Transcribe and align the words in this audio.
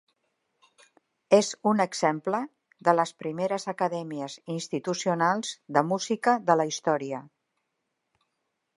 És 1.37 1.49
un 1.71 1.83
exemple 1.85 2.39
de 2.89 2.95
les 3.01 3.13
primeres 3.25 3.67
acadèmies 3.75 4.41
institucionals 4.57 5.55
de 5.79 5.87
música 5.95 6.39
de 6.51 6.61
la 6.63 6.71
història. 6.75 7.25